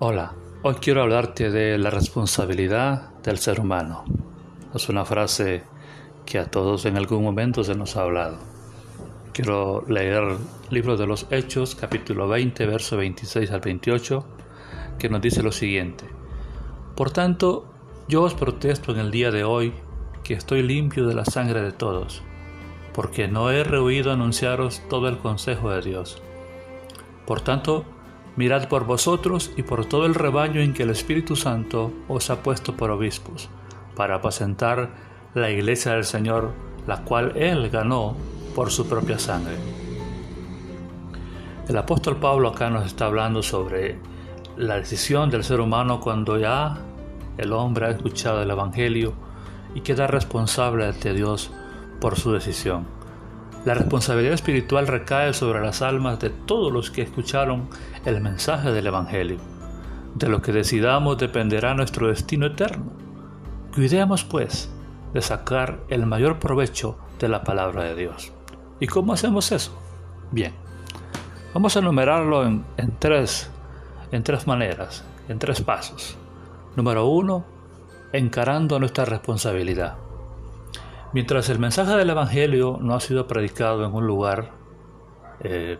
[0.00, 0.32] Hola,
[0.62, 4.04] hoy quiero hablarte de la responsabilidad del ser humano.
[4.72, 5.64] Es una frase
[6.24, 8.38] que a todos en algún momento se nos ha hablado.
[9.32, 10.38] Quiero leer el
[10.70, 14.24] libro de los Hechos, capítulo 20, verso 26 al 28,
[15.00, 16.04] que nos dice lo siguiente.
[16.94, 17.66] Por tanto,
[18.06, 19.74] yo os protesto en el día de hoy
[20.22, 22.22] que estoy limpio de la sangre de todos,
[22.94, 26.22] porque no he rehuido anunciaros todo el consejo de Dios.
[27.26, 27.84] Por tanto,
[28.38, 32.40] Mirad por vosotros y por todo el rebaño en que el Espíritu Santo os ha
[32.40, 33.48] puesto por obispos,
[33.96, 34.90] para apacentar
[35.34, 36.52] la iglesia del Señor,
[36.86, 38.16] la cual Él ganó
[38.54, 39.56] por su propia sangre.
[41.68, 43.98] El apóstol Pablo acá nos está hablando sobre
[44.56, 46.78] la decisión del ser humano cuando ya
[47.38, 49.14] el hombre ha escuchado el Evangelio
[49.74, 51.50] y queda responsable ante Dios
[52.00, 52.97] por su decisión.
[53.64, 57.68] La responsabilidad espiritual recae sobre las almas de todos los que escucharon
[58.04, 59.38] el mensaje del Evangelio.
[60.14, 62.92] De lo que decidamos dependerá nuestro destino eterno.
[63.74, 64.70] Cuidemos, pues,
[65.12, 68.32] de sacar el mayor provecho de la palabra de Dios.
[68.80, 69.76] ¿Y cómo hacemos eso?
[70.30, 70.52] Bien,
[71.52, 72.64] vamos a enumerarlo en,
[72.98, 73.50] tres,
[74.12, 76.16] en tres maneras, en tres pasos.
[76.76, 77.44] Número uno,
[78.12, 79.96] encarando nuestra responsabilidad.
[81.12, 84.52] Mientras el mensaje del Evangelio no ha sido predicado en un lugar,
[85.40, 85.78] eh,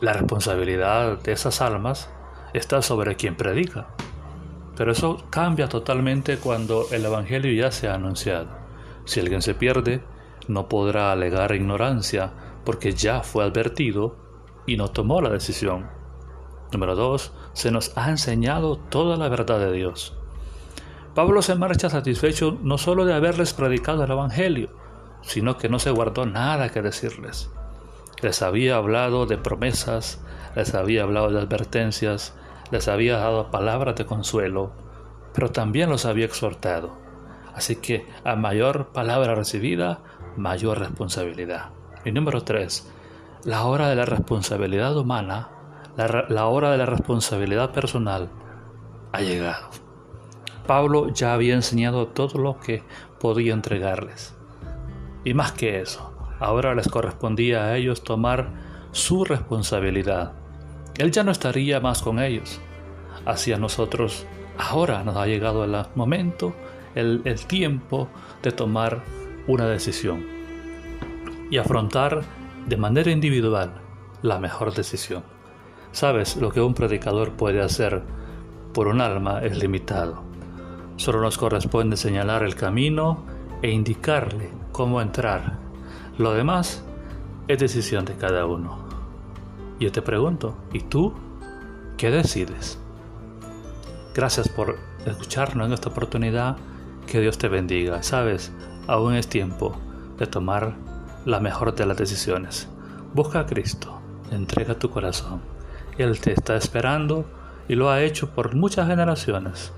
[0.00, 2.10] la responsabilidad de esas almas
[2.52, 3.88] está sobre quien predica.
[4.76, 8.48] Pero eso cambia totalmente cuando el Evangelio ya se ha anunciado.
[9.04, 10.02] Si alguien se pierde,
[10.48, 12.32] no podrá alegar ignorancia
[12.64, 14.16] porque ya fue advertido
[14.66, 15.88] y no tomó la decisión.
[16.72, 20.18] Número dos, se nos ha enseñado toda la verdad de Dios.
[21.16, 24.68] Pablo se marcha satisfecho no solo de haberles predicado el Evangelio,
[25.22, 27.50] sino que no se guardó nada que decirles.
[28.20, 30.22] Les había hablado de promesas,
[30.54, 32.34] les había hablado de advertencias,
[32.70, 34.72] les había dado palabras de consuelo,
[35.32, 36.98] pero también los había exhortado.
[37.54, 40.00] Así que a mayor palabra recibida,
[40.36, 41.70] mayor responsabilidad.
[42.04, 42.92] Y número tres,
[43.42, 45.48] la hora de la responsabilidad humana,
[45.96, 48.28] la, la hora de la responsabilidad personal
[49.12, 49.85] ha llegado.
[50.66, 52.82] Pablo ya había enseñado todo lo que
[53.20, 54.34] podía entregarles.
[55.24, 58.50] Y más que eso, ahora les correspondía a ellos tomar
[58.92, 60.32] su responsabilidad.
[60.98, 62.60] Él ya no estaría más con ellos.
[63.24, 64.26] Hacia nosotros,
[64.58, 66.54] ahora nos ha llegado el momento,
[66.94, 68.08] el, el tiempo
[68.42, 69.02] de tomar
[69.46, 70.26] una decisión
[71.50, 72.22] y afrontar
[72.66, 73.80] de manera individual
[74.22, 75.22] la mejor decisión.
[75.92, 78.02] Sabes, lo que un predicador puede hacer
[78.72, 80.25] por un alma es limitado.
[80.96, 83.22] Solo nos corresponde señalar el camino
[83.60, 85.58] e indicarle cómo entrar.
[86.16, 86.82] Lo demás
[87.48, 88.78] es decisión de cada uno.
[89.78, 91.12] Yo te pregunto, ¿y tú
[91.98, 92.78] qué decides?
[94.14, 96.56] Gracias por escucharnos en esta oportunidad.
[97.06, 98.02] Que Dios te bendiga.
[98.02, 98.50] Sabes,
[98.86, 99.76] aún es tiempo
[100.18, 100.74] de tomar
[101.26, 102.68] la mejor de las decisiones.
[103.12, 105.42] Busca a Cristo, entrega tu corazón.
[105.98, 107.26] Él te está esperando
[107.68, 109.72] y lo ha hecho por muchas generaciones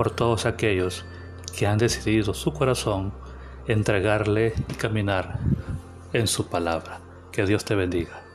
[0.00, 1.04] por todos aquellos
[1.54, 3.12] que han decidido su corazón
[3.66, 5.38] entregarle y caminar
[6.14, 7.00] en su palabra.
[7.30, 8.29] Que Dios te bendiga.